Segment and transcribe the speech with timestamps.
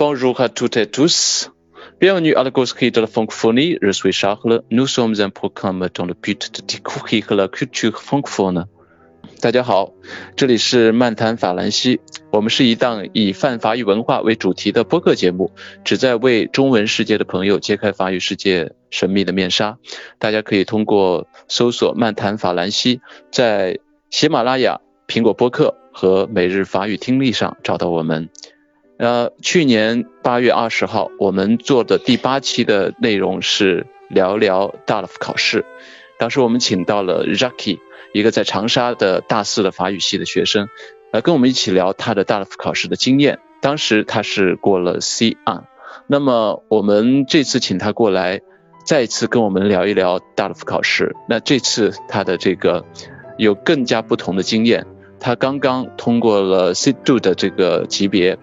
[0.00, 1.50] Bonjour à toutes et tous.
[2.00, 3.76] Bienvenue à la Gaucherie de la francophonie.
[3.82, 4.62] Je suis Charles.
[4.70, 8.64] Nous sommes un programme dans le but de découvrir la culture francophone.
[9.42, 9.92] 大家好，
[10.36, 12.00] 这里是漫谈法兰西。
[12.32, 15.52] 我们是一档以泛法语文化为主题的播客节目，
[15.84, 19.76] 旨在为中文世界的朋友揭开法语世界神秘的面纱。
[20.18, 23.78] 大家可以通过搜索“漫谈法兰西”在
[24.08, 28.30] 喜马拉雅、苹果播客和每日法语听力上找到我们。
[29.00, 35.64] 呃，去年八月二十号，我们做的第八期的内容是聊聊大 f 考试。
[36.18, 37.78] 当时我们请到了 Jackie，
[38.12, 40.68] 一个在长沙的大四的法语系的学生，
[41.12, 43.38] 呃，跟我们一起聊他的大 f 考试的经验。
[43.62, 45.62] 当时他是过了 C2，
[46.06, 48.42] 那么我们这次请他过来，
[48.84, 51.16] 再一次跟我们聊一聊大 f 考试。
[51.26, 52.84] 那这次他的这个
[53.38, 54.86] 有更加不同的经验，
[55.18, 58.38] 他刚刚通过了 C2 的这个级别。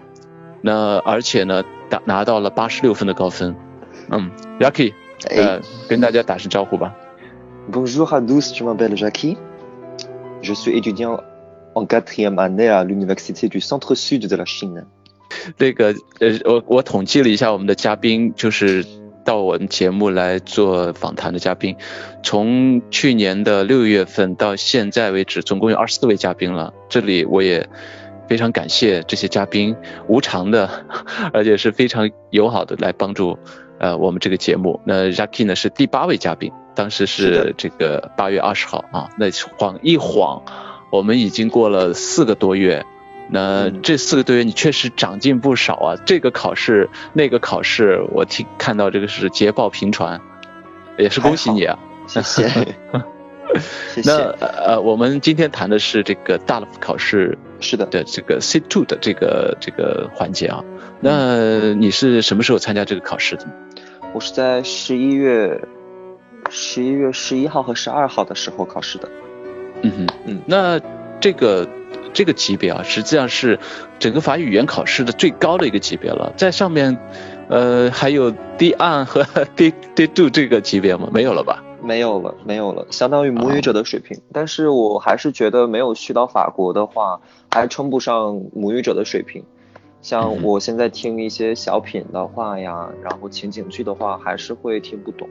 [0.68, 3.56] 那而且呢，打拿到了八十六分的高分。
[4.10, 4.94] 嗯，Jackie，
[5.30, 6.94] 呃，跟大家打声招呼吧。
[7.72, 9.38] Bonjour à tous, je m'appelle Jackie.
[10.42, 11.22] Je suis étudiant
[11.74, 14.84] en quatrième année à l'université du Centre-Sud de la Chine.
[15.58, 18.86] 这个呃，我我统计了一下我们的嘉宾，就是
[19.24, 21.78] 到我们节目来做访谈的嘉宾，
[22.24, 26.74] 从去年的六月份到现在为止，总共有二十四位嘉宾了。
[26.90, 27.70] 这里我也。
[28.28, 29.76] 非常感谢这些嘉宾
[30.08, 30.70] 无偿的，
[31.34, 33.38] 而且是非常友好的来帮助
[33.80, 34.82] 呃我们这个节目。
[34.86, 39.10] 那 Jackie 呢是第八位嘉宾，当时是这个八月二十号啊。
[39.18, 40.44] 那晃一晃，
[40.92, 42.86] 我们已经过了四个多月。
[43.30, 45.96] 那这四个多月你确实长进不少啊。
[46.06, 50.22] 这个考试那个考试，我听看到这个是捷报频传，
[50.98, 51.78] 也是恭喜你啊。
[52.08, 52.76] 谢谢。
[54.06, 60.64] 那呃，我们今天谈的是这个大的考试，是的的这个 C two 的这个这个环节啊。
[61.00, 63.46] 那你是什么时候参加这个考试的？
[64.14, 65.62] 我是在十一月
[66.50, 69.10] 十一月十一号和十二号的时候考试的。
[69.82, 70.80] 嗯哼，嗯，那
[71.20, 71.68] 这个
[72.14, 73.60] 这个级别啊，实际上是
[74.00, 76.34] 整个法语语言考试的最高的一个级别了。
[76.36, 76.98] 在上面，
[77.50, 79.24] 呃，还有 D 二和
[79.56, 81.10] D D two 这个级别吗？
[81.14, 81.64] 没有了吧？
[81.82, 84.20] 没有了，没有了，相当于母语者的水平。
[84.34, 89.44] 但是我还是觉得没有去到法国的话，还称不上母语者的水平。
[90.02, 95.28] 像我现在听一些小品的话呀，然后情景剧的话，还是会听不懂。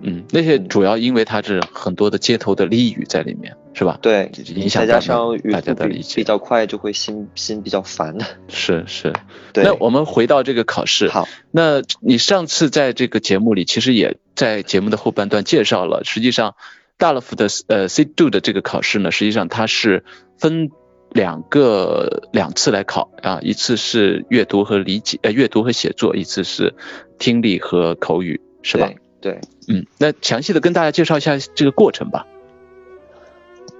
[0.00, 3.96] 嗯，那些主要因为它是很多的街头的俚语在里面，是吧？
[4.02, 6.16] 对，影响大家的理解。
[6.16, 8.24] 比较快就会心心比较烦的。
[8.48, 9.12] 是是。
[9.52, 9.62] 对。
[9.62, 11.08] 那我们回到这个考试。
[11.08, 11.28] 好。
[11.52, 16.56] 那你上次在这个节目里，其实也在节目的后半段介绍了，实际上
[16.96, 20.04] 大乐福的呃 C two 的这个考试呢，实际上它是
[20.38, 20.70] 分
[21.12, 26.74] 两个两次来考啊，一次是阅读和理解呃阅读和写作，一次是
[27.20, 28.90] 听力和口语，是吧？
[29.20, 32.26] 对，嗯，那详细的跟大家介绍一下这个过程吧。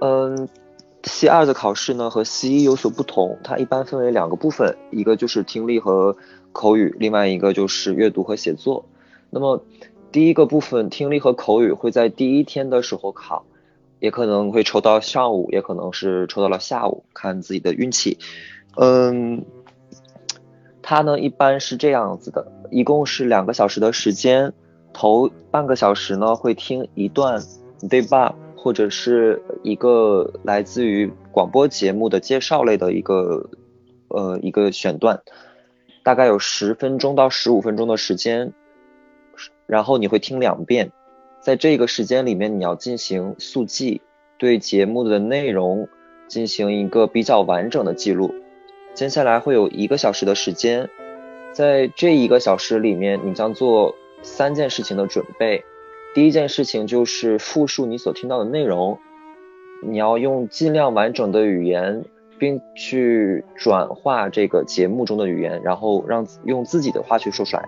[0.01, 0.47] 嗯
[1.03, 6.15] ，C 二的考试呢和 C 一有所不同，它一般分为两个部分，一个就是听力和
[6.51, 8.85] 口语，另外一个就是阅读和写作。
[9.29, 9.63] 那么
[10.11, 13.45] 第一个部分听力和口语会在第一天的时候考，
[13.99, 18.17] 也可能会抽到上午，也可能是抽到了下午，看自己的运气。
[18.75, 19.45] 嗯，
[20.81, 24.53] 它呢一般是这样子的，一共是两个小时的时间。
[24.91, 27.39] 头半个小时呢，会听一段
[27.81, 33.49] debate 或者是一个来自于广播节目的介绍类的一个
[34.07, 35.21] 呃一个选段，
[36.03, 38.53] 大概有十分钟到十五分钟的时间，
[39.65, 40.91] 然后你会听两遍，
[41.41, 44.01] 在这个时间里面你要进行速记，
[44.37, 45.87] 对节目的内容
[46.27, 48.33] 进行一个比较完整的记录。
[48.93, 50.89] 接下来会有一个小时的时间，
[51.53, 53.95] 在这一个小时里面，你将做。
[54.21, 55.63] 三件事情的准备，
[56.13, 58.99] 第一件事情就是复述你所听到的内容，
[59.81, 62.03] 你要用尽量完整的语言，
[62.37, 67.67] 并去转化这个节目中的语言，然后让用自己的话去说出来。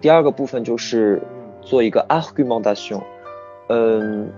[0.00, 1.22] 第二个部分就是
[1.62, 3.00] 做一个 argumentation，
[3.68, 4.28] 嗯，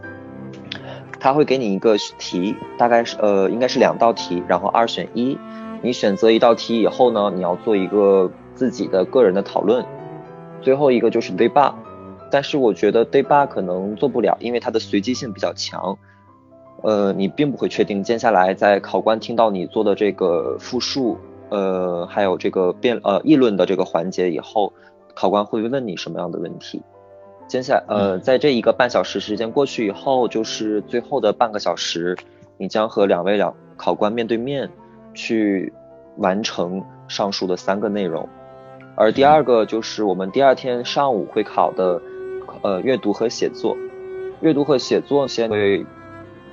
[1.19, 5.39] 他会给你一个题，大概是呃应该是两道题，然后二选一，
[5.83, 9.85] 你选择一道题以后呢，你要做一个自己的个人的讨论。
[10.61, 11.73] 最后一个就是 day bar，
[12.31, 15.99] 但是我觉得 day bar 可能做不了，因为它的随机性比较强。
[16.83, 24.73] 呃，你并不会确定接下来在考官听到你做的这个复述，呃，还有这个辩呃议论的这个环节以后，
[25.15, 26.83] 考官会问你什么样的问题。
[27.49, 32.17] 接下呃，在这一个半小时时间过去以后，就是最后的半个小时，
[32.59, 34.71] 你将和两位两考官面对面
[35.15, 35.73] 去
[36.19, 38.29] 完成上述的三个内容。
[38.95, 42.01] 而第二个就是我们第二天上午会考的，
[42.63, 43.77] 呃，阅读和写作。
[44.41, 45.87] 阅读和写作先会三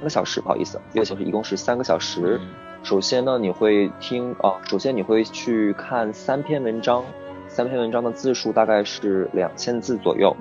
[0.04, 2.40] 个小时，不好意思，一个小时一共是三个小时。
[2.84, 7.04] 首先呢，你会听啊，首先你会去看三篇文章，
[7.48, 10.36] 三篇文章的字数大概是两千字左右。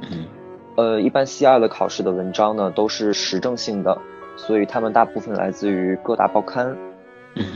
[0.76, 3.96] 呃，一般 C 二的考试的文章呢都是时政性的，
[4.36, 6.76] 所以他们大部分来自于各大报刊。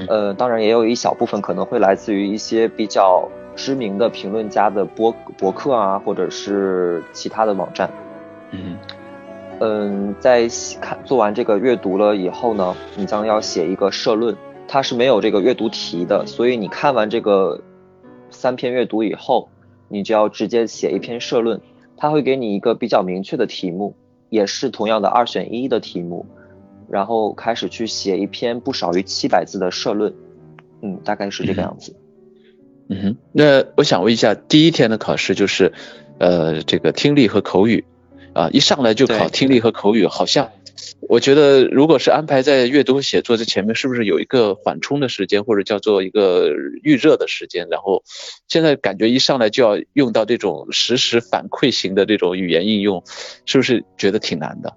[0.08, 7.90] 呃，当然也有一小部分可能会来自于一些比较知名的评论家的博博客啊，或者是其他的网站。
[8.52, 8.76] 嗯，
[9.60, 10.48] 嗯，在
[10.80, 17.60] 看做完这个阅读了以后呢，你将要写一个社论，它是没有这个阅读题的，所以你看完这个
[18.30, 19.48] 三篇阅读以后，
[19.88, 21.60] 你就要直接写一篇社论，
[21.96, 23.94] 它会给你一个比较明确的题目，
[24.30, 26.26] 也是同样的二选一的题目。
[26.90, 30.14] 然后开始去写一篇不少于七百字的社论，
[30.80, 31.94] 嗯，大概是这个样子。
[32.88, 35.74] 嗯哼，那我想问一下，第一天的考试就是，
[36.18, 37.84] 呃，这个听力和口语，
[38.38, 40.52] 啊，一上来就考听力和口语，好像
[41.08, 46.52] 我觉得如果是安排在阅读写作这前面，是不是有一个缓冲的时间，或者叫做一个
[46.84, 47.66] 预热的时间？
[47.68, 48.04] 然后
[48.46, 53.02] 现在感觉一上来就要用到这种实时反馈型的这种语言应用，
[53.44, 54.72] 是不是觉得挺难的？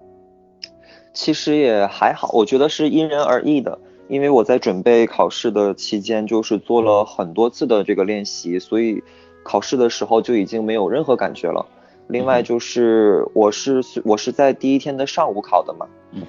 [1.13, 3.77] 其实也还好，我觉得是因人而异的。
[4.07, 9.03] 因为我在准备考试的期间，就是做了很多次的这个练习，所以
[9.43, 11.65] 考试的时候就已经没有任何感觉了。
[12.07, 16.21] 另外就是我是我是在第一天的上午考的嘛，嗯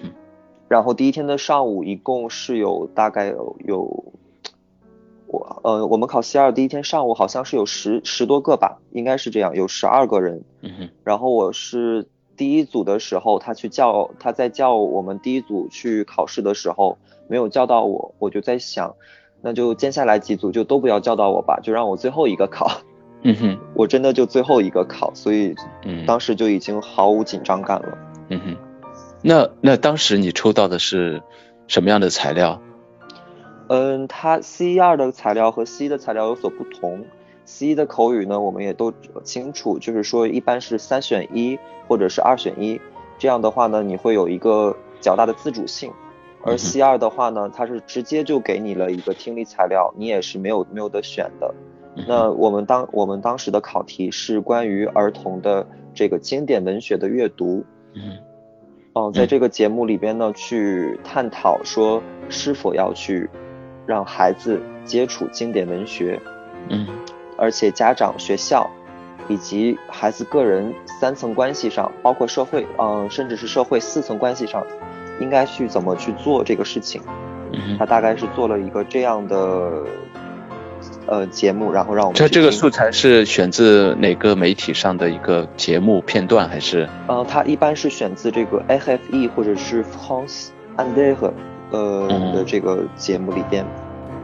[0.68, 4.04] 然后第一天的上午一共是有大概有有，
[5.26, 12.08] 我呃我们考 C 二第一天上午好像是有十十多个吧，应该是这样，有十二个人，嗯然后我是。
[12.34, 16.96] 第一组的时候，他去叫他在叫我们第一组去考试的时候，
[17.28, 18.96] 没有叫到我，我就在想，
[19.42, 22.70] 那就接下来几组就都不要叫到我吧，就让我最后一个考。
[23.24, 25.54] 嗯哼，我真的就最后一个考，所以
[26.06, 27.98] 当时就已经毫无紧张感了。
[28.28, 28.56] 嗯哼，
[29.22, 31.22] 那那当时你抽到的是
[31.68, 32.60] 什么样的材料？
[33.68, 37.04] 嗯，它 C 二的材料和 C 的材料有所不同。
[37.44, 38.92] C 的口语呢，我们也都
[39.22, 41.58] 清楚，就是说一般是三选一
[41.88, 42.80] 或者是二选一，
[43.18, 45.92] 这样的话呢，你会有一个较大的自主性。
[46.44, 51.54] 而 C 二的话呢，它是直接就给你了一个听力材料，你也是没有没有得选的。
[51.94, 57.64] 那我们当我们当时的考题是关于儿童的这个经典文学的阅读。
[57.94, 58.18] 嗯。
[58.94, 63.28] 哦，在这个节目里边呢，去探讨说是否要去
[63.86, 66.20] 让孩子接触经典文学。
[66.68, 66.86] 嗯。
[67.38, 68.70] 而且家长、学校
[69.28, 74.64] 以及孩子个人三层关系上，包括社会，嗯，甚至是社会四层关系上，
[75.20, 77.02] 应该去怎么去做这个事情？
[77.78, 79.84] 他大概是做了一个这样的
[81.06, 82.14] 呃节目，然后让我们。
[82.16, 86.88] 这这个素材是选自哪个媒体上的一个节目片段，还是？
[87.08, 91.32] 呃，它一般是选自这个 FFE 或者是 France Inter
[91.70, 93.64] 呃的这个节目里边。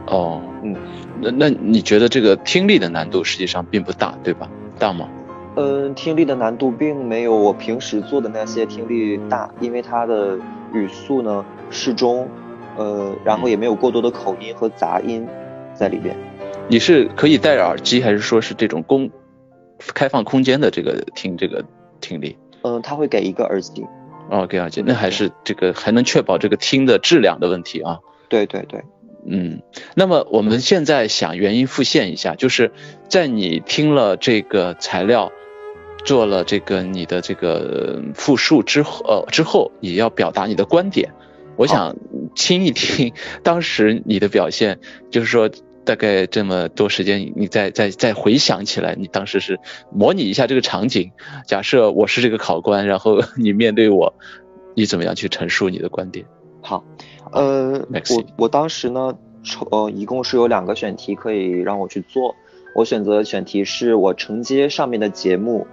[0.07, 0.75] 哦，嗯。
[1.21, 4.49] 那那你觉得这个听力的难度实际上并不大，对吧？
[4.79, 5.09] 大吗？
[5.55, 10.37] 嗯，听力的难度并没有我平时做的那些听力大，因为它的
[10.71, 12.29] 语速呢适中，
[12.77, 15.27] 呃，然后也没有过多的口音和杂音
[15.73, 16.15] 在里边。
[16.69, 19.09] 你是可以戴着耳机，还是说是这种公
[19.79, 21.65] 开放空间的这个听这个
[21.99, 22.37] 听力？
[22.61, 23.83] 嗯，他会给一个耳机。
[24.29, 27.99] 哦，给耳机，那还是这个还能确保这个听的质量的问题啊？
[28.27, 28.83] 对对对。
[29.25, 29.63] 嗯，
[29.95, 32.71] 那么我们现在想原因复现一下，就是
[33.07, 35.31] 在你听了这个材料，
[36.05, 41.11] 做了这个你的这个复述之后，呃之后，你要表达你的观点，
[41.55, 41.95] 我想
[42.35, 44.79] 听一听当时你的表现，
[45.09, 45.49] 就是说
[45.89, 49.59] 大概这么多时间，你再再再回想起来，你当时是
[49.91, 51.11] 模拟一下这个场景，
[51.47, 54.13] 假设我是这个考官，然后你面对我，
[54.75, 56.27] 你怎么样去陈述你的观点？
[56.61, 56.85] 好。
[57.31, 62.35] 呃，我我当时呢，抽呃，一共是有两个选题可以让我去做。
[62.75, 65.65] 我选择的选题是我承接上面的节目，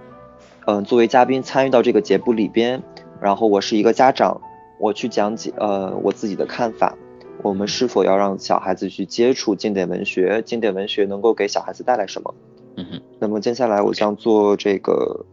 [0.65, 2.81] 嗯，作为嘉宾参与到这个节目里边，
[3.21, 4.41] 然后我是一个家长，
[4.79, 6.97] 我去讲解呃我自己的看法。
[7.43, 10.41] 我们是否要让小孩子去接触经典文学？
[10.43, 12.33] 经典文学能够给小孩子带来什么？
[12.75, 13.01] 嗯哼。
[13.19, 15.25] 那么接下来我将做这个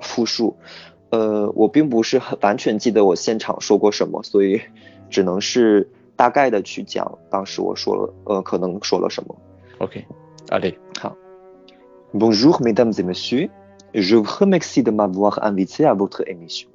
[0.00, 0.56] 复述。
[1.10, 4.60] 呃，我并不是很完全记得我现场说过什么，所以。
[5.10, 9.36] 只能是大概的去讲，当时我说了，呃，可能说了什么。
[9.78, 10.04] OK，
[10.50, 11.16] 阿里，好。
[12.14, 13.50] Bonjour, mesdames et messieurs.
[13.92, 16.68] Je vous remercie de m'avoir invité à votre émission.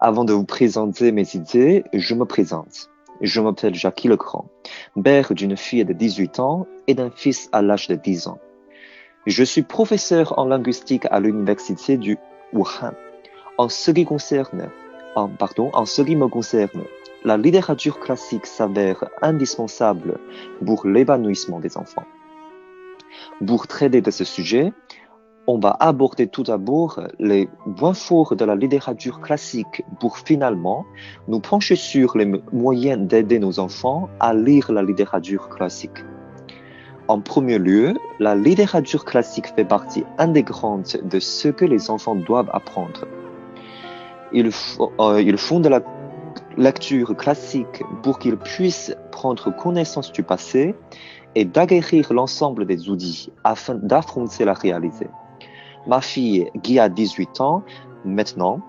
[0.00, 2.88] Avant de vous présenter mes idées, je me présente.
[3.20, 4.48] Je m'appelle Jacques Lecran,
[5.02, 8.38] père d'une fille de 18 ans et d'un fils à l'âge de 10 ans.
[9.26, 12.16] Je suis professeur en linguistique à l'université du
[12.52, 12.92] Wuhan.
[13.58, 14.70] En ce qui concerne,
[15.16, 16.84] en, pardon, en ce qui me concerne,
[17.24, 20.20] la littérature classique s'avère indispensable
[20.64, 22.06] pour l'épanouissement des enfants.
[23.44, 24.72] Pour traiter de ce sujet,
[25.48, 30.84] on va aborder tout d'abord les points forts de la littérature classique pour finalement
[31.26, 36.04] nous pencher sur les moyens d'aider nos enfants à lire la littérature classique.
[37.08, 42.50] En premier lieu, la littérature classique fait partie intégrante de ce que les enfants doivent
[42.52, 43.06] apprendre.
[44.34, 44.50] Ils,
[45.00, 45.80] euh, ils font de la
[46.58, 50.74] lecture classique pour qu'ils puissent prendre connaissance du passé
[51.34, 55.06] et d'acquérir l'ensemble des outils afin d'affronter la réalité.
[55.86, 57.62] Ma fille, qui a 18 ans
[58.04, 58.60] maintenant,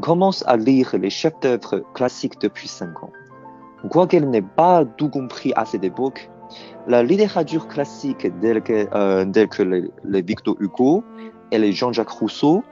[0.00, 3.12] commence à lire les chefs-d'œuvre classiques depuis 5 ans.
[3.90, 6.30] Quoiqu'elle n'ait pas tout compris à cette époque,
[6.86, 11.04] la littérature classique telle que, euh, les Victor Hugo
[11.50, 12.64] et les Jean-Jacques Rousseau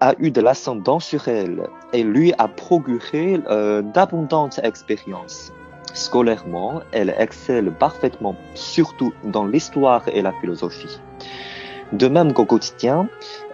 [0.00, 5.52] a eu de l'ascendant sur elle et lui a procuré euh, d'abondantes expériences.
[5.94, 11.00] Scolairement, elle excelle parfaitement, surtout dans l'histoire et la philosophie.
[11.92, 13.08] De même qu'au quotidien,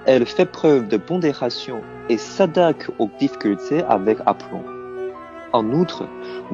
[0.07, 4.63] elle fait preuve de pondération et s'attaque aux difficultés avec aplomb.
[5.53, 6.07] En outre,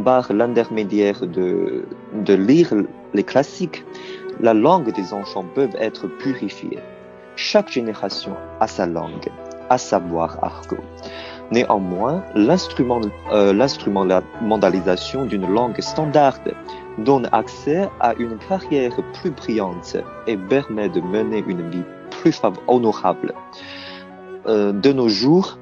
[0.04, 2.72] par l'intermédiaire de, de lire
[3.12, 3.84] les classiques,
[4.40, 6.78] la langue des enfants peut être purifiée.
[7.36, 9.28] Chaque génération a sa langue,
[9.70, 10.82] à savoir argot.
[11.50, 16.38] Néanmoins, l'instrument, euh, l'instrumentalisation d'une langue standard
[16.98, 23.34] donne accès à une carrière plus brillante et permet de mener une vie plus honorable.
[24.46, 25.58] Euh, de nos jours,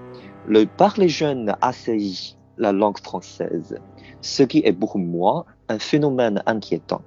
[0.46, 3.78] le parler jeune assaillit la langue française,
[4.20, 7.02] ce qui est pour moi un phénomène inquiétant.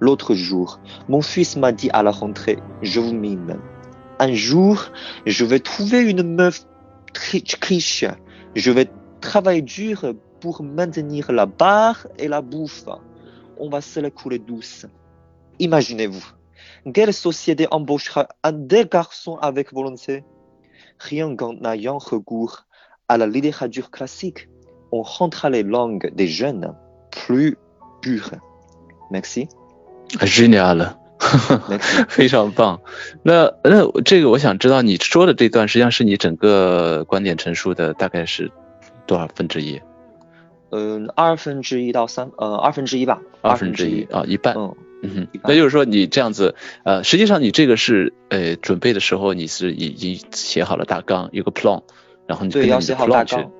[0.00, 3.58] L'autre jour, mon fils m'a dit à la rentrée, je vous mime.
[4.22, 4.84] Un jour,
[5.26, 6.64] je vais trouver une meuf
[7.60, 8.04] riche.
[8.54, 8.88] Je vais
[9.20, 12.84] travailler dur pour maintenir la barre et la bouffe.
[13.58, 14.86] On va se la couler douce.
[15.58, 16.24] Imaginez-vous,
[16.94, 20.22] quelle société embauchera un des garçons avec volonté?
[21.00, 22.66] Rien qu'en ayant recours
[23.08, 24.48] à la littérature classique,
[24.92, 26.76] on rendra les langues des jeunes
[27.10, 27.56] plus
[28.02, 28.30] pures.
[29.10, 29.48] Merci.
[30.22, 30.96] Génial.
[32.08, 32.80] 非常棒。
[33.22, 38.50] 那那这个我想知道，你说的这段实际上是你整个观点陈述的大概是
[39.06, 39.80] 多少分之一？
[40.70, 43.20] 嗯，二分之一到三，呃，二分之一吧。
[43.42, 44.54] 二分之一啊，一半。
[44.56, 45.28] 嗯嗯。
[45.44, 51.82] 那就是说你这样子，呃，实际上你这个是呃准备的时候你是已经写好了大纲，有个 plan，
[52.26, 53.50] 然后你对要写好大纲。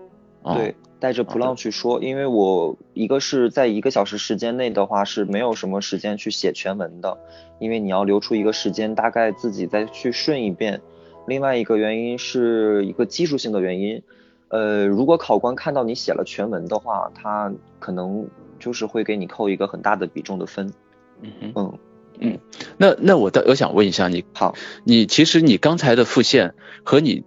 [0.43, 0.75] 哦、对。
[1.03, 7.19] 带着 plan 去说，因为我一个是在一个小时时间内的话是没有什么时间去写全文的，
[7.59, 10.81] 因为你要留出一个时间，大概自己再去顺一遍。
[11.27, 14.01] 另外一个原因是一个技术性的原因，
[14.47, 18.29] 呃，如果考官看到你写了全文的话，他可能
[18.61, 20.73] 就是会给你扣一个很大的比重的分。
[21.21, 21.79] 嗯嗯
[22.21, 22.39] 嗯，
[22.77, 24.55] 那那我倒我想问一下你，好，
[24.85, 26.55] 你其实你刚才的复现
[26.85, 27.25] 和你。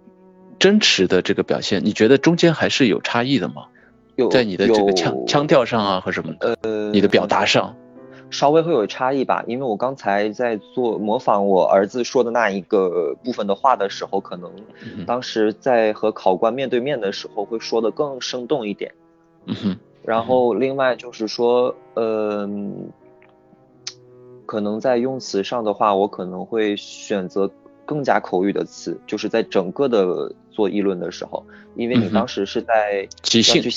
[0.66, 3.66] 真实的这个表现，你觉得中间还是有差异的吗？
[4.16, 7.76] 有，在你的这个腔腔调上啊，和什么的，呃，你的表达上，
[8.30, 9.44] 稍微会有差异吧。
[9.46, 14.50] 因为我刚才在做模仿我儿子说的那一个部分的话的时候，可能
[15.06, 18.92] 当时在和考官面对面的时候会说的更生动一点。
[19.44, 19.76] 嗯哼。
[20.04, 22.90] 然后另外就是说，嗯，
[24.44, 27.48] 可能在用词上的话，我可能会选择。
[27.86, 33.62] 更加口语的词，就是在整个的做议论的时候，因为你当时是在即兴。
[33.62, 33.70] 去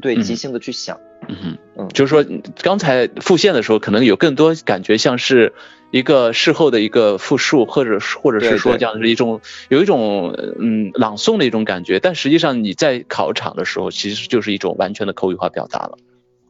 [0.00, 2.24] 对即兴的去想，嗯哼，嗯，就是说
[2.62, 5.54] 刚才复现的时候，可能有更多感觉像是
[5.90, 15.96] 一个事后的一个复述，或者或者是说这样的一种有一种嗯朗诵的一种感觉，但实际上你在考场的时候，其实就是一种完全的口语化表达了。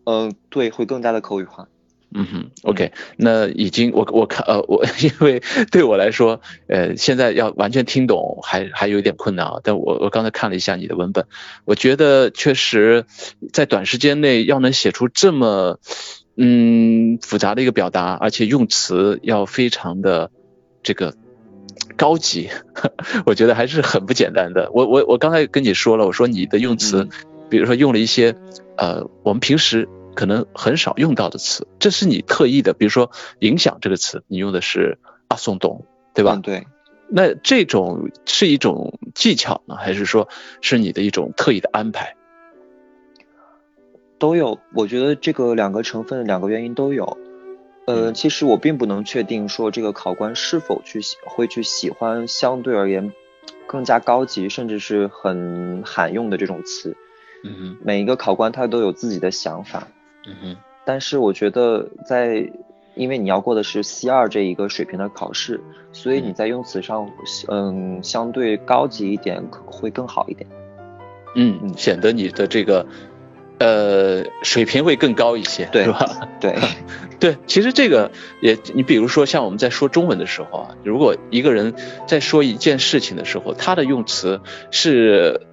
[0.04, 1.68] 嗯，对，会更加的口语化。
[2.14, 11.26] 嗯哼，OK，那已经我我看呃我 因为对我来说呃现在要完全听懂还还有一点困难啊，但我我刚才看了一下你的文本，
[11.64, 13.04] 我觉得确实
[13.52, 15.80] 在短时间内要能写出这么
[16.36, 20.30] 嗯复杂的一个表达，而且用词要非常的
[20.84, 21.14] 这个
[21.96, 22.48] 高级，
[23.26, 24.70] 我觉得还是很不简单的。
[24.72, 27.08] 我我我刚才跟你说了，我说你的用词，
[27.50, 28.36] 比如说用了一些
[28.78, 29.88] 呃我们平时。
[30.16, 32.72] 可能很少用到的词，这是你特意的。
[32.72, 36.32] 比如说“影响”这个词，你用的是“阿松东”，对吧？
[36.34, 36.66] 嗯，对。
[37.08, 40.28] 那这种是一种技巧呢，还是说
[40.60, 42.16] 是你的一种特意的安排？
[44.18, 47.16] 都有，我觉得这个两个成分、两个原因都有。
[47.86, 53.12] 呃，其实我并不能确定说这个考官是否去会去喜欢相对而言
[53.68, 56.96] 更加高级甚至是很罕用的这种词。
[57.44, 59.86] 嗯，每一个考官他都有自己的想法。
[60.26, 62.50] 嗯哼，但是我觉得在，
[62.94, 65.60] 因为你要过的是 C 二这一个水平的考试，
[65.92, 67.08] 所以你在用词上，
[67.48, 70.48] 嗯，相对高级一点会更好一点。
[71.34, 72.86] 嗯，显得你的这个。
[73.58, 76.28] 呃，水平会更高一些，对吧？
[76.38, 76.58] 对，
[77.18, 78.10] 对，其实这个
[78.42, 81.72] 也，你比如说像我们在说中文的时候啊，如果一个人
[82.06, 85.46] 在说一件事情的时候，他的用词是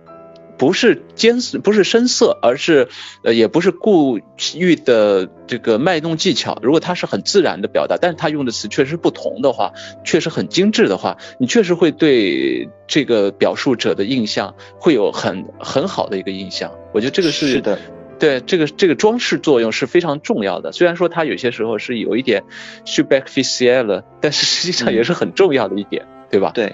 [0.57, 2.87] 不是艰不是深色，而是
[3.23, 4.19] 呃也不是故
[4.55, 16.71] 意的这个卖弄技巧，如果他是很自然的表达，但是他用的词确实不同的话，确实很精致的话，你确实会对这个表述者的印象会有很很好的一个印象。
[16.93, 17.77] 我觉得这个是的。
[18.19, 22.43] 对这个这个装饰作用是非常重要的，虽然说它有些时候是有一点
[22.85, 26.51] superficial，但是实际上也是很重要的一点，对吧？
[26.53, 26.73] 对。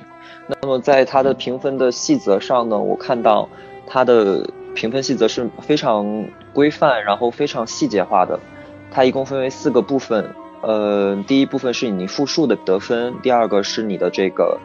[0.62, 3.50] 那么在它的评分的细则上呢，我看到
[3.89, 8.39] 它的评分细则是非常规范，然后非常细节化的。
[8.91, 14.58] 它一共分为四个部分，呃，第一部分是你复述的得分，第二个是你的这个。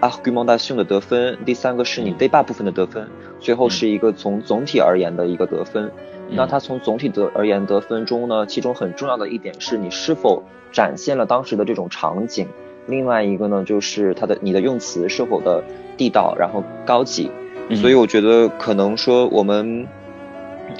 [0.00, 3.08] argumentation 的得分，第三个是你 débat 部分的得分，
[3.40, 5.90] 最后是一个从总体而言的一个得分。
[6.28, 12.46] 那它从总体得而言得分中呢，其中很重要的一点是你是否展现了当时的这种场景，
[12.86, 15.64] 另外一个呢就是它的你的用词是否的
[15.96, 17.30] 地道，然后高级。
[17.72, 19.86] 所以我觉得可能说我们，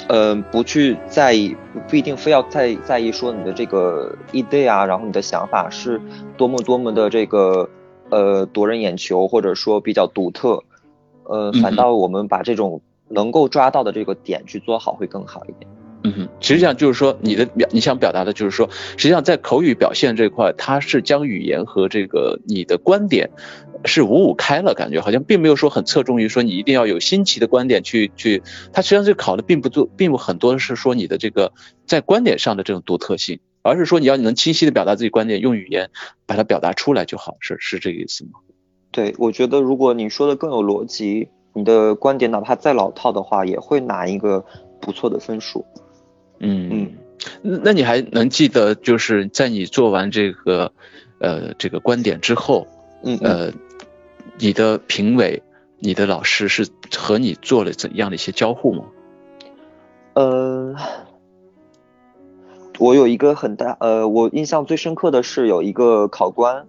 [0.08, 1.56] 呃，不去在意，
[1.88, 6.00] 不一定非要在在意说你的这个 idea 啊，然后你的想法是
[6.36, 7.68] 多么多么的这个。
[8.10, 10.62] 呃，夺人眼球或者说比较独特，
[11.24, 15.68] 呃，反倒我们把这种能够抓到的这个点去做好会更好一点。
[16.04, 23.30] 嗯，实际上就是说你的表，你想表达的就是说，实际上在口语表现这块，它是将语言和这个你的观点
[23.84, 31.52] 是五五开了，感觉好像并没有说很侧重于说你一定要有新奇的观点去去，它实际上是考的并不多，并不很多是说你的这个
[31.86, 33.40] 在观点上的这种独特性。
[33.66, 35.88] 而是说你要你能清晰的表达自己观点，用语言
[36.26, 38.32] 把它表达出来就好，是是这个意思吗？
[38.90, 44.44] 对，我觉得如果你说的更有逻辑，你的观点哪怕再老套的话，也会拿一个
[44.82, 45.64] 不错的分数。
[46.38, 46.90] 嗯
[47.42, 50.72] 嗯，那你还能记得就是在你做完这个
[51.18, 52.66] 呃这个观点之后，
[53.02, 53.52] 嗯呃，
[54.38, 55.42] 你的评委、
[55.78, 56.66] 你的老师是
[56.96, 58.84] 和你做了怎样的一些交互吗？
[60.14, 60.74] 呃。
[62.80, 66.66] 我有一个很大，呃，我印象最深刻的是有一个考官，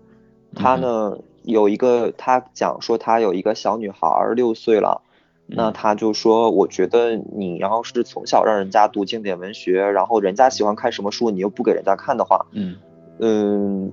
[0.54, 5.02] 他呢有一个他讲说他有一个小女孩六岁了，
[5.48, 12.76] 那他就说我觉得你要是从小让人家读经典文学，然后人家喜欢看什么书，你又不给人家看的话，嗯
[13.20, 13.92] 嗯，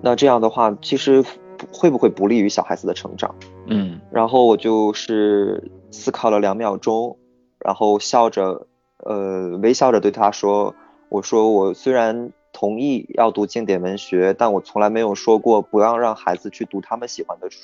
[0.00, 1.24] 那这样的话其实
[1.72, 3.34] 会不会不利于小孩子的成长？
[3.66, 7.16] 嗯，然后我就是思考了两秒钟，
[7.58, 8.66] 然后笑着。
[9.04, 10.76] 呃，微笑着对他说
[11.10, 17.58] ：“我说我虽然同意要读经典文学，但我从来没有说过不要让孩子去读他们喜欢的书，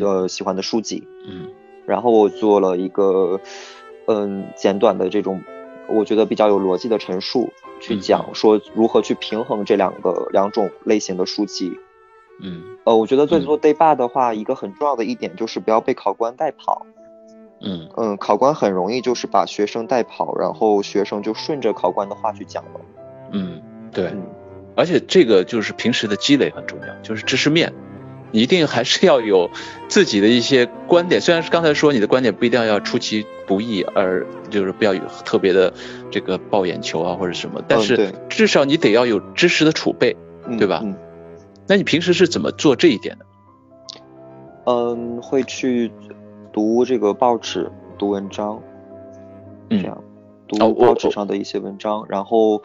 [0.00, 1.50] 呃，喜欢的书籍。”嗯，
[1.90, 3.40] 然后我做了一个
[4.06, 5.42] 嗯简短的这种，
[5.88, 11.72] 我觉得比较有逻辑的陈述，去讲说如何去平衡这两个两种类型的书籍。
[12.42, 16.86] 嗯，呃，我觉得在做 day bar 的话，一个很重要的一点就是不要被考官带跑。
[17.60, 22.80] 嗯嗯，考官很容易就是把学生带跑，然后学生就顺着考官的话去讲了。
[23.32, 23.60] 嗯，
[23.92, 24.14] 对，
[24.74, 27.89] 而且这个就是平时的积累很重要，就是知识面，你
[28.32, 29.50] 一定还是要有
[29.88, 31.20] 自己的一些观点。
[31.20, 35.72] 虽然是刚才说你的观点不一定要出其不意，而就是不要有特别的
[36.10, 40.16] 这个爆眼球啊或者什么，但是至少你得要有知识的储备，
[40.58, 40.80] 对吧？
[40.84, 40.94] 嗯。
[41.66, 43.26] 那你平时是怎么做这一点的？
[44.66, 45.90] 嗯，会去。
[46.52, 48.60] 读这个报纸，读文章，
[49.68, 50.02] 这样
[50.48, 52.60] 读报纸上的一些文章，然后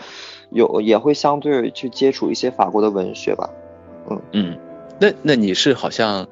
[0.49, 3.47] 有也会相对去接触一些法国的文学吧。
[4.09, 4.57] 嗯嗯，
[4.99, 6.27] 那那你是好像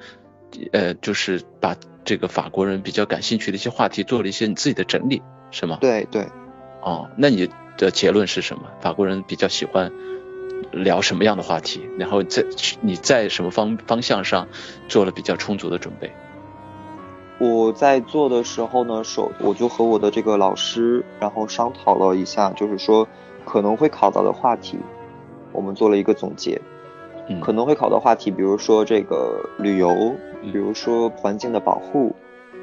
[0.71, 5.21] 呃，就是把这个法国人比较感兴趣的一些话题做了一些你自己的整理，
[5.52, 5.78] 是吗？
[5.82, 6.28] 对对。
[6.82, 8.63] 哦，那你的结论是什么？
[8.82, 9.91] 法国人比较喜欢
[10.71, 11.82] 聊什么样的话题？
[11.97, 12.45] 然后在
[12.82, 14.47] 你在什么方方向上
[14.88, 16.12] 做了比较充足的准备？
[17.39, 23.08] 我在做的时候呢，首我就和我的这个老师，然后商讨了一下，就是说
[23.43, 24.78] 可能会考到的话题，
[25.52, 26.62] 我们做了一个总结。
[27.27, 32.13] 嗯，可能会考的话题，比如说这个旅游，比如说环境的保护，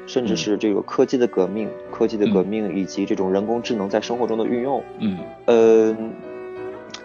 [0.05, 4.83] 甚至是这个科技的革命，科技的革命以及这种人工智能在生活中的运用。
[4.99, 6.11] 嗯，嗯，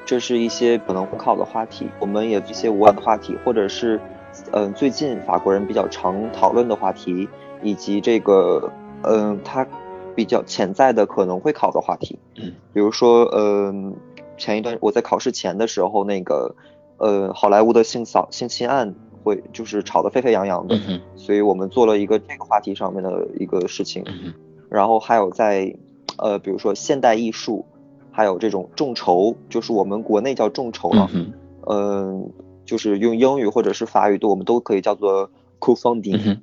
[0.05, 4.01] 这是一些可能会考的话题，我们也一些无玩的话题，或者是，
[4.53, 7.29] 嗯，最近法国人比较常讨论的话题，
[7.63, 8.71] 以及这个，
[9.03, 9.67] 嗯，他
[10.15, 13.95] 比较潜在的可能会考的话题，嗯，比如说，嗯，
[14.39, 16.55] 前一段我在考试前的时候，那个，
[16.99, 20.79] 呃，好莱坞的性骚性侵案会就是吵得沸沸扬扬的，
[21.17, 24.05] 所以我们做了一个这个话题上面的一个事情，
[24.69, 25.77] 然后还有在。
[26.19, 27.67] 呃，比如说现代艺术，
[28.11, 31.11] 还有这种众筹，就是我们国内叫众筹了，
[31.69, 32.31] 嗯，
[32.65, 35.31] 就是用英语或者是法语，都我们都可以叫做
[35.61, 36.39] co-funding，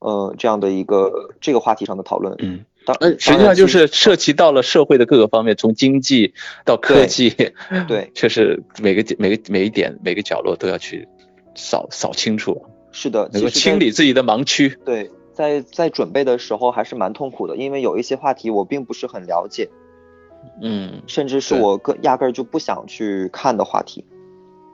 [0.00, 2.66] 呃，这样的一个这个话题上的讨论，嗯，
[3.18, 7.30] 实际上就是涉及到了社会的各个方面，从经济到科技，
[7.88, 11.08] 对， 确实每个每个每一点每个角落都要去
[11.54, 15.10] 扫扫清楚，是的，能够清理自己的盲区，对。
[15.32, 19.68] 在在准备的时候还是蛮痛苦的，因为有一些话题我并不是很了解，
[20.62, 24.02] 嗯，甚至是我根压根儿就不想去看的话题。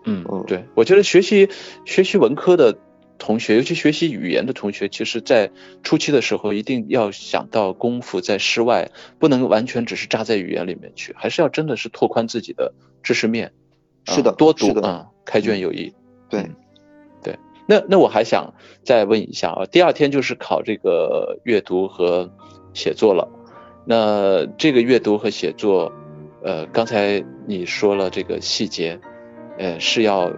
[0.05, 0.25] 嗯。
[0.31, 1.49] 嗯，对，我觉得学习
[1.85, 2.79] 学习文科的
[3.25, 5.53] 同学，尤其学习语言的同学，其实在
[5.85, 13.53] 初期的时候一定要想到功夫在室外，不能完全只是扎在语言里面去，还是要真的是拓宽自己的知识面。
[14.09, 15.95] 是的，多读啊，开卷有益。
[16.29, 16.51] 对。
[17.65, 22.29] 那那我还想再问一下啊，第二天就是考这个阅读和
[22.75, 23.29] 写作了。
[23.87, 25.93] 那这个阅读和写作，
[26.43, 29.01] 呃，刚才你说了这个细节，
[29.59, 30.33] 呃，是要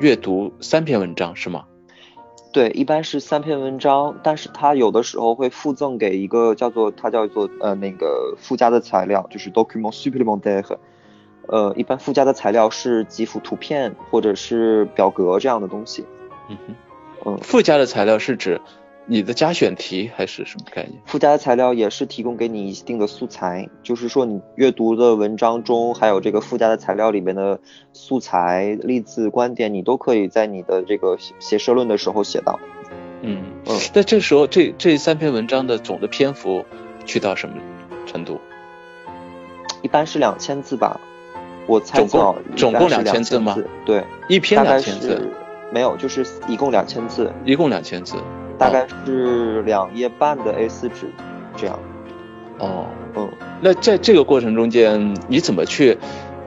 [0.00, 1.64] 阅读三篇文章是吗？
[2.50, 10.76] 对，一般是三篇文章，但是它有的时候会附赠给一个叫做它叫做呃那个附加的材料，就是 document supplémentaire。
[11.46, 16.04] 呃，一般附加的材料是几幅图片或者是表格这样的东西。
[16.48, 16.74] 嗯哼，
[17.24, 18.60] 嗯，附加的材料是指
[19.10, 21.00] 你的加选题还是什么概念？
[21.06, 27.58] 附加的材料也是提供给你一定的素材，就是说你阅读的文章中还有这个附加的材料里面的
[27.94, 32.60] 素材、例子、观点，你都可以在你的这个写社论的时候写到。
[33.22, 36.64] 嗯嗯，那这时候这这三篇文章的总的篇幅
[37.06, 37.56] 去到什么
[38.04, 38.38] 程度？
[39.80, 41.00] 一般是两千字吧，
[41.66, 43.56] 我猜总总共两千字吗？
[43.86, 45.32] 对，一篇两千字。
[45.70, 48.16] 没有，就是一共两千字，一共两千字，
[48.58, 51.06] 大概是两页半的 A4 纸，
[51.56, 51.78] 这样。
[52.58, 53.28] 哦，嗯，
[53.60, 55.96] 那在这个过程中间，你怎么去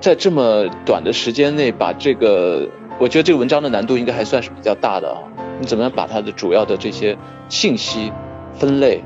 [0.02, 2.67] 在这么短的时间内把这个？
[3.00, 5.24] 我觉得这个文章的难度应该还算是比较大的啊。
[5.60, 8.12] 你怎么样把它的主要的这些信息
[8.54, 9.04] 分类，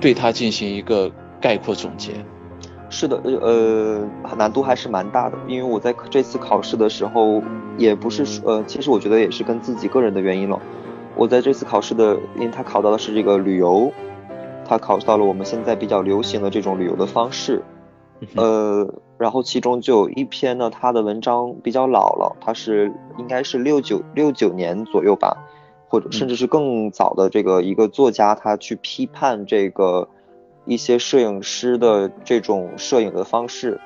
[0.00, 2.12] 对它进行一个概括总结？
[2.90, 7.42] 是的，呃，难度还是蛮大的，因为我在这次考试的时候，
[7.78, 10.60] 也不是说，呃，其实我觉得也是跟自己个人的原因了。
[11.16, 13.92] 我在这次考试的，因为他考到的是这个旅游，
[14.64, 17.62] 他考到了我们现在比较流行的这种旅游的方式，
[18.36, 25.36] 呃，然后其中就有一篇呢，他的文章比较老了，他是应该是六九六九年左右吧，
[25.88, 26.36] 或者甚至。
[26.36, 30.08] 是更早的这个一个作家，他去批判这个。
[30.66, 33.78] 一些摄影师的这种摄影的方式，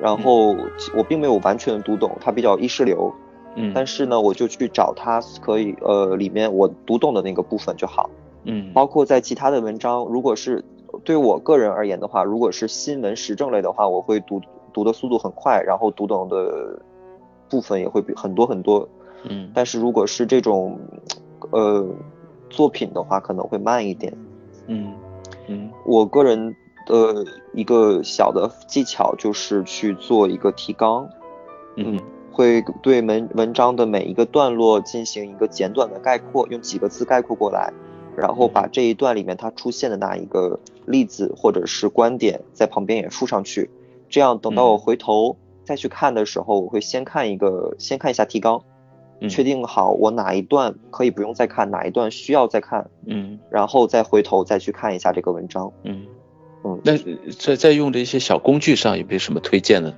[0.00, 0.54] 然后
[0.96, 3.12] 我并没有完全读懂，他比较意识流，
[3.54, 8.08] 嗯，但是呢，我就去找他可以呃里面我读懂的那个部分就好，
[8.44, 10.64] 嗯，包括在其他的文章，如果是
[11.04, 14.40] 对我个人而言的话，如果是新闻时政类的话，我会读
[14.72, 16.80] 读的速度很快，然后读懂的
[17.48, 18.88] 部分也会比很多很多，
[19.24, 20.78] 嗯，但是如果是这种
[21.50, 21.86] 呃
[22.50, 24.12] 作品的话，可能会慢一点，
[24.66, 24.92] 嗯。
[25.48, 26.54] 嗯，我个人
[26.86, 31.08] 的一个小的技巧就是去做一个提纲，
[31.76, 31.98] 嗯，
[32.32, 37.72] 会对文文章的每一个段落进行一个简短的概括，用几个字概括过来，
[38.16, 43.70] 然后把这一段里面它出现的那一个例子或者是观点在旁边也附上去，
[44.08, 48.62] 这样等到我回头再去看的时候，我会先看一个，先看一下提纲。
[49.28, 56.06] 确定好我哪一段可以不用再看，哪一段需要再看，嗯，然后再回头再去看一下这个文章，嗯
[56.64, 56.80] 嗯。
[56.82, 56.98] 那
[57.38, 59.96] 在在用的一些小工具上有没有什么推荐的呢？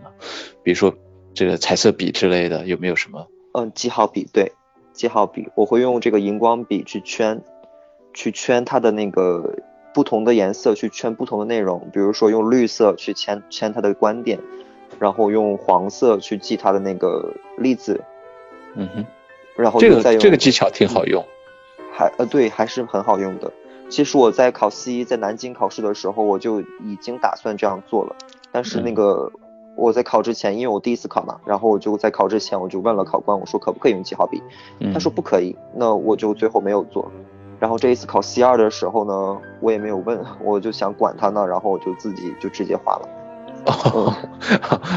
[0.62, 0.94] 比如说
[1.34, 3.26] 这个彩色笔之类的，有没有什么？
[3.52, 4.52] 嗯，记号笔，对，
[4.92, 7.42] 记号笔，我会用这个荧光笔去圈，
[8.12, 9.56] 去圈它的那个
[9.92, 11.88] 不同的颜色，去圈不同的内容。
[11.92, 14.38] 比如说用绿色去圈圈它的观点，
[14.98, 18.00] 然后用黄色去记它的那个例子。
[18.74, 19.04] 嗯哼，
[19.56, 21.24] 然后这个这个技巧挺好用，
[21.92, 23.52] 还呃对，还是很好用的。
[23.88, 28.16] 其实我在考 C 在南京考试的时候，我就已经打算这样做了。
[28.50, 29.30] 但是那个
[29.76, 34.42] 我在考之前，因为我第一次考嘛，然后我就在考之前我就问了考官，我说可不可以用记号笔？
[34.92, 37.10] 他说不可以，那我就最后没有做。
[37.60, 43.08] 然后这一次考 C 二的时候呢，我也没有问，我就想管他呢，然后我就自己就直接画了。
[43.66, 44.14] 哦，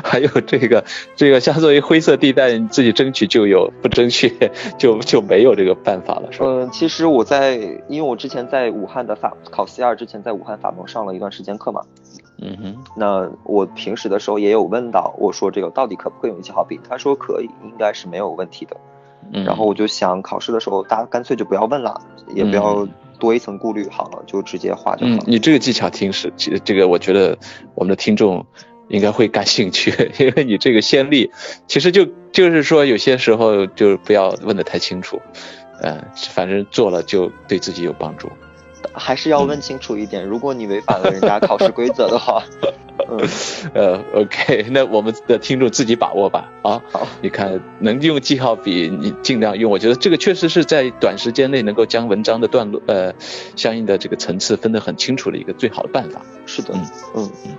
[0.03, 0.83] 还有这个
[1.15, 4.35] 这个，相作为灰色地带，你自己争取就有，不争取
[4.77, 6.45] 就就没有这个办法了，是吧？
[6.47, 7.55] 嗯，其实我在，
[7.87, 11.81] 因为我之前在武汉的法考 C 二之前，在武汉法盟上了一段时间课嘛。
[12.39, 12.83] 嗯哼。
[12.95, 16.79] 那我平时的时候也有问到，我说这个到底可不可以用记号笔？
[16.89, 18.77] 他说可以，应该是没有问题的。
[19.31, 19.43] 嗯。
[19.43, 22.01] 然后我就想考试的时候，大家干脆就不要问了，
[22.33, 22.87] 也不要
[23.19, 25.13] 多一层顾虑，好了，就直接画就好。
[25.13, 26.31] 嗯，你这个技巧挺是，
[26.63, 27.37] 这个我觉得
[27.75, 28.45] 我们的听众。
[28.89, 31.29] 应该会感兴趣， 因为你这个先例，
[31.67, 35.19] 其实就就是说有些时候就不要问的太清楚，
[35.81, 38.29] 嗯，反正做了就对自己有帮助，
[38.97, 40.25] 还是要问清楚一点。
[40.25, 42.43] 如果你违反了人家考试规则的话，
[43.09, 43.19] 嗯，
[43.73, 53.13] 呃，OK， 那我们的听众自己把握吧，啊，好，你看能用记号笔，你尽量用，我觉得这个确实是在短时间内能够将文章的段落，呃，
[53.55, 56.21] 相应的这个层次分得很清楚的一个最好的办法。
[56.45, 57.51] 是的，嗯嗯嗯。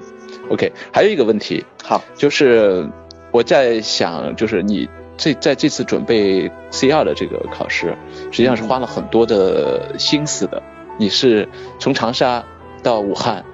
[0.51, 2.88] OK，还有一个问题，好，就是
[3.31, 7.96] 我在想，就是你这在这次准备 C 二的这个考试，
[8.31, 10.62] 实际上是花了很多的心思的。
[10.99, 12.45] 你是从长沙
[12.83, 13.45] 到武汉，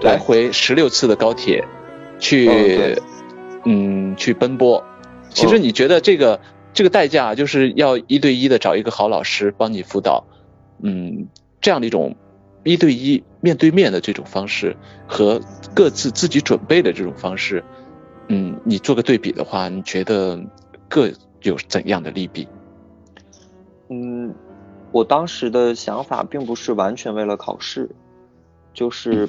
[0.00, 1.64] 来回十六次的高铁，
[2.18, 2.98] 去，
[3.64, 4.84] 嗯，去奔波。
[5.28, 6.40] 其实你觉得这个
[6.72, 10.24] 这个代价，就是要一对一的找一个好老师帮你辅导，
[10.82, 11.28] 嗯，
[11.60, 12.16] 这样的一种。
[12.66, 14.74] 一对一面对面的这种方式
[15.06, 15.38] 和
[15.74, 17.62] 各自自己准备的这种方式，
[18.28, 20.42] 嗯，你做个对比的话，你觉得
[20.88, 21.10] 各
[21.42, 22.48] 有怎样的利弊？
[23.90, 24.34] 嗯，
[24.94, 27.90] 我当时的想法并不是完全为了考试，
[28.72, 29.28] 就是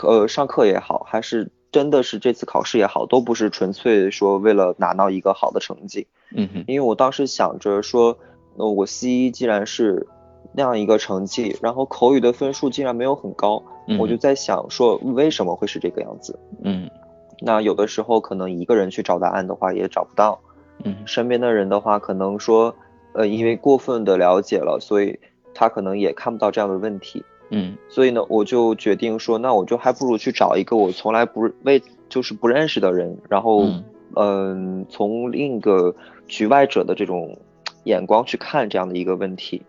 [0.00, 6.06] 呃上课也好，还是真的是这次考试也好，都不是纯粹说为了拿到一个好的成绩。
[6.30, 8.16] 嗯哼，因为我当时想着说，
[8.56, 10.06] 呃，我 C 一既然是。
[10.58, 13.62] 那样一个成绩，然后口语的分数竟然没有很高，
[13.98, 16.38] 我就在想说为什么会是这个样子？
[16.62, 16.88] 嗯，
[17.40, 20.40] 那有的时候可能一个人去找答案的话也找不到，
[20.82, 22.74] 嗯，身边的人的话可能说，
[23.16, 25.18] 呃，因为过分的了解了，所以
[25.54, 33.64] 他可能也看不到这样的问题，嗯，所以呢，我就决定说，那我就还不如去找一个我从来不为就是不认识的人，然后，
[34.14, 35.94] 嗯，从另一个
[36.28, 37.36] 局外者的这种
[37.84, 39.62] 眼光去看这样的一个问题。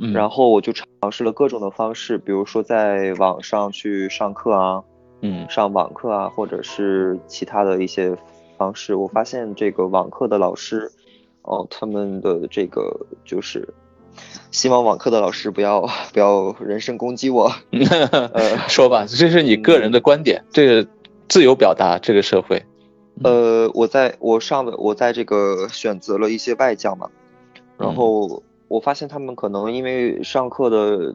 [0.00, 4.84] 嗯然后我就尝试了各种的方式，比如说在网上去上课啊，
[5.20, 8.16] 嗯，上网课啊，或者是其他的一些
[8.56, 8.94] 方式。
[8.94, 10.92] 我发现这个网课的老师，
[11.42, 13.68] 哦，他们的这个就是，
[14.50, 17.50] 希望网课的老师不要不要人身攻击我。
[17.70, 20.88] 呃，说吧，这是你个人的观点，这个
[21.28, 22.62] 自由表达，这个社会。
[23.22, 27.08] 呃，我在我上的我在这个选择了一些外教嘛，
[27.76, 28.42] 然后。
[28.70, 31.12] 我发现他们可能因为上课的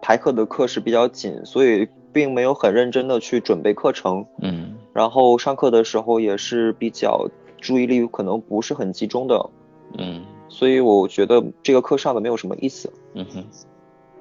[0.00, 4.24] 排课的课时比较紧，所以并没有很认真的去准备课程。
[4.40, 7.28] 嗯，然后上课的时候也是比较
[7.60, 9.50] 注意力可能不是很集中的。
[9.98, 12.92] 嗯，所以我觉得这个课上的没有什么意思。
[13.14, 13.44] 嗯哼，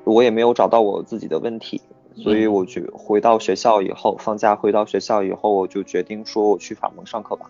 [0.04, 1.82] 我也没有找到我自己的问题，
[2.16, 7.50] 所以我就回到学校以后，放假回到学校以后，我就决定说我去法盟上课吧。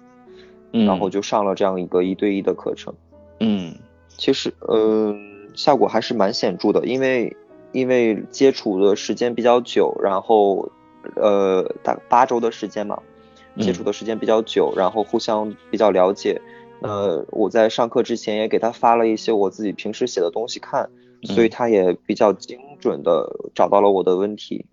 [0.72, 2.94] 嗯，然后就上了这样一个一对一的课程。
[3.40, 3.76] 嗯。
[4.16, 7.36] 其实，嗯，效果还是蛮显著的，因为
[7.72, 10.70] 因为接触的时间比较久，然后，
[11.16, 13.02] 呃，大八周的时间嘛，
[13.60, 16.40] 接触的时间比较久，然后互相比较了解。
[16.84, 20.90] 呃，我在上课之前也给他发了一些我自己平时写的东西看，
[21.24, 24.66] 所以他也比较精准的找到了我的问题。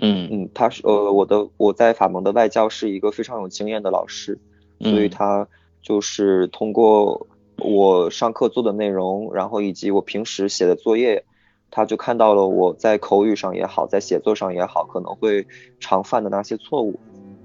[0.00, 4.38] 嗯嗯，他是呃，我的我在法蒙的外教是一个非常有经验的老师，
[4.80, 5.46] 所以他
[5.82, 7.26] 就是通过。
[7.60, 11.24] 我上课做的内容，然后以及我平时写的作业，
[11.72, 15.44] 他就看到了我在口语上也好，在写作上也好，可能会
[15.80, 17.00] 常犯的那些错误。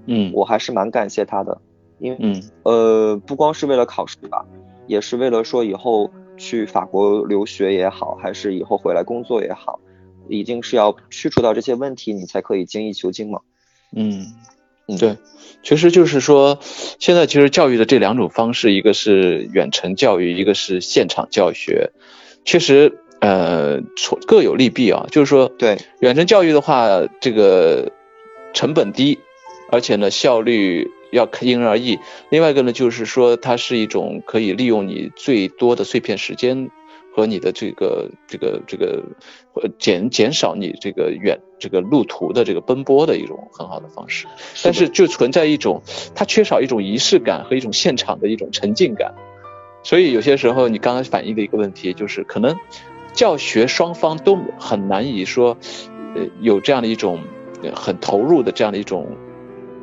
[0.06, 1.60] 嗯，我还是蛮感谢他的，
[2.04, 4.44] 因为嗯呃，不光是为了考试吧，
[4.86, 9.80] 也是为了说以后去法国留学也好，还是以后回来工作也好，
[10.28, 13.40] 一定是要去除掉这些问题，你才可以精益求精嘛。
[13.96, 14.26] 嗯。
[14.98, 15.16] 对，
[15.62, 16.58] 其实就是说，
[16.98, 21.90] 现在其实教育的这两种方式，一个是远程教育，一个是现场教学，
[22.44, 23.80] 确实呃
[24.26, 25.06] 各有利弊啊。
[25.10, 26.86] 就是说，对远程教育的话，
[27.18, 27.92] 这个
[28.52, 29.18] 成本低，
[29.72, 31.98] 而且呢效率要因人而异。
[32.30, 36.70] 另外一个呢，就是说它是一种可以利用你最多的碎片时间。
[37.16, 39.04] 和你的这个这个这个
[39.78, 44.26] 减减少你这个远这个路途的这个奔波的一种很好的方式，
[44.64, 45.80] 但是就存在一种
[46.16, 49.14] 它缺少一种仪式感和一种现场的一种沉浸感，
[49.84, 52.58] 所以有些时候你刚刚反映的一个问题就是可能
[53.12, 55.56] 教学双方都很难以说
[56.16, 57.22] 呃有这样的一种
[57.76, 59.16] 很投入的这样的一种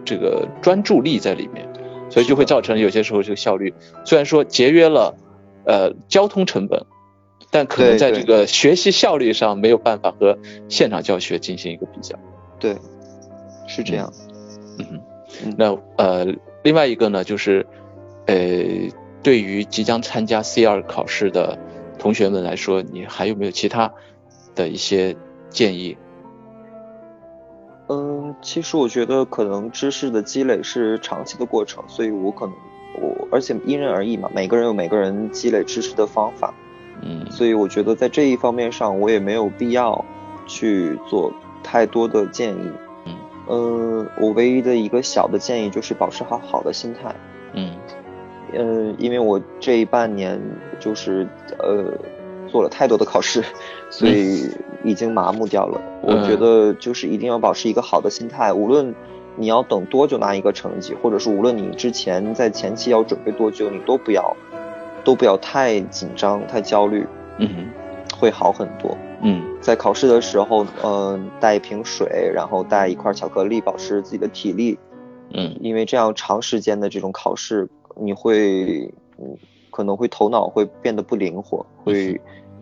[0.06, 1.68] 这个专注力在里面，
[2.10, 3.74] 所以就会造成有些时候这个效率
[4.06, 5.16] 虽然说节约了
[5.66, 6.86] 呃交通成本，
[7.52, 10.38] 但可能在这个学习效率上没有办法和
[10.70, 12.18] 现场教学进行一个比较。
[12.60, 12.76] 对，
[13.68, 14.12] 是这样。
[14.80, 15.02] 嗯，
[15.58, 16.28] 那呃
[16.64, 17.66] 另外一个呢，就是
[18.26, 18.36] 呃
[19.24, 21.58] 对于即将参加 C 二考试的
[21.98, 23.94] 同学们来说，你还有没有其他
[24.56, 25.16] 的一些
[25.50, 25.98] 建议？
[27.92, 32.56] 嗯，其实我觉得可能知识的积累是长期的过程，所以我可能
[32.96, 36.54] 我而且因人而异嘛，每个人有每个人积累知识的方法，
[37.02, 40.06] 嗯，所以我觉得在这一方面上，我也没有必要
[40.48, 42.72] 去做太多的建议，
[43.06, 47.14] 嗯，呃，我唯一的一个小的建议就是保持好好的心态，
[47.52, 47.76] 嗯，
[48.54, 50.40] 呃，因为我这一半年
[50.80, 51.28] 就是
[51.60, 51.94] 呃。
[52.52, 53.44] 做了太多的考试，
[53.90, 54.50] 所以
[54.84, 55.82] 已经麻木掉了。
[56.04, 58.94] 我觉得就是一定要保持一个好的心态，无论
[59.38, 64.36] 你要等多久拿一个成绩，或者是无论你之前在前期要准备多久，你都不要
[65.04, 67.08] 都不要太紧张、太焦虑。
[67.38, 67.72] 嗯，
[68.20, 68.96] 会好很多。
[69.24, 74.78] 嗯，在考试的时候，嗯，带一瓶水，然后带一块巧克力，保持自己的体力。
[75.34, 79.38] 嗯，因为这样长时间的这种考试，你会嗯
[79.70, 82.20] 可能会头脑会变得不灵活，会。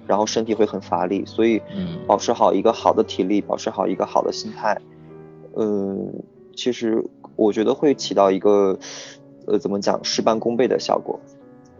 [0.09, 1.61] 然后身体会很乏力，所以，
[2.07, 4.75] 保持好一个好的体力，保持好一个好的心态，
[5.55, 6.11] 嗯，
[6.55, 8.79] 其实我觉得会起到一个，
[9.45, 11.19] 呃，怎么讲，事半功倍的效果。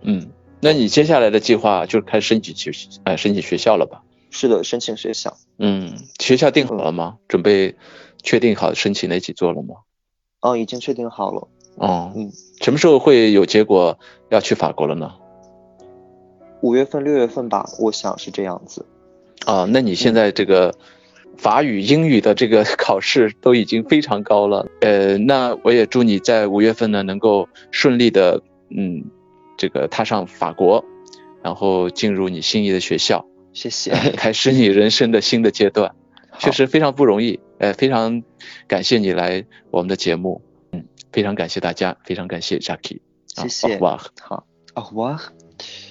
[0.04, 0.30] 嗯，
[0.62, 2.72] 那你接下来的计划就是开始申请学，
[3.04, 4.04] 哎，申请学校了吧？
[4.30, 5.36] 是的，申请学校。
[5.58, 7.18] 嗯，学校定好了吗？
[7.28, 7.76] 准备
[8.22, 9.78] 确定好申请哪几座了吗？
[10.42, 11.48] 哦，已经确定好了。
[11.78, 13.98] 哦，嗯，什么时候会有结果
[14.30, 15.16] 要去法国了呢？
[16.62, 18.86] 五月份、六月份吧，我想是这样子。
[19.46, 20.76] 啊，那你现在这个
[21.38, 24.68] 法语、英语的这个 考试都已经非常高了。
[24.82, 29.06] 呃，那我也祝你在五月份呢能够顺利的，嗯，
[29.58, 30.84] 这个踏上法国，
[31.42, 33.26] 然后进入你心仪的学校。
[33.54, 33.92] 谢谢。
[33.92, 35.96] 开始你人生的新的阶段，
[36.38, 37.40] 确实非常不容易。
[37.58, 38.22] 呃，非常
[38.68, 40.42] 感谢你来我们的节目。
[40.72, 43.00] 嗯，非常感谢大家，非常感谢 Jackie。
[43.28, 43.80] 谢谢。
[43.80, 45.89] 好，好，au revoir。